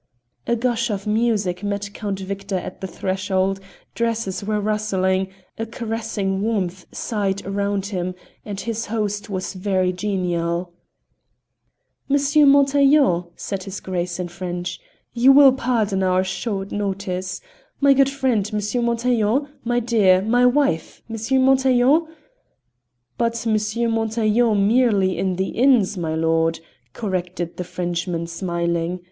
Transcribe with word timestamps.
A 0.47 0.55
gush 0.55 0.89
of 0.89 1.05
music 1.05 1.61
met 1.61 1.91
Count 1.93 2.19
Victor 2.21 2.55
at 2.57 2.81
the 2.81 2.87
threshold; 2.87 3.59
dresses 3.93 4.43
were 4.43 4.59
rustling, 4.59 5.27
a 5.59 5.67
caressing 5.67 6.41
warmth 6.41 6.87
sighed 6.91 7.45
round 7.45 7.85
him, 7.93 8.15
and 8.43 8.59
his 8.59 8.87
host 8.87 9.29
was 9.29 9.53
very 9.53 9.93
genial. 9.93 10.73
"M. 12.09 12.15
Montaiglon," 12.49 13.25
said 13.35 13.61
his 13.65 13.79
Grace 13.79 14.19
in 14.19 14.27
French, 14.29 14.79
"you 15.13 15.31
will 15.31 15.53
pardon 15.53 16.01
our 16.01 16.23
short 16.23 16.71
notice; 16.71 17.39
my 17.79 17.93
good 17.93 18.09
friend, 18.09 18.49
M. 18.51 18.59
Montaiglon, 18.83 19.49
my 19.63 19.79
dear; 19.79 20.23
my 20.23 20.47
wife, 20.47 21.03
M. 21.11 21.15
Montaiglon" 21.45 22.07
"But 23.19 23.45
M. 23.45 23.53
Montaiglon 23.91 24.67
merely 24.67 25.15
in 25.15 25.35
the 25.35 25.49
inns, 25.49 25.95
my 25.95 26.15
lord," 26.15 26.59
corrected 26.91 27.57
the 27.57 27.63
Frenchman, 27.63 28.25
smiling. 28.25 28.99